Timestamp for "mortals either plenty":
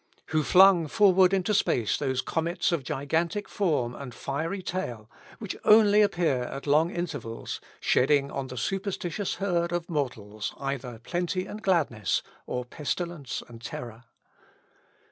9.91-11.45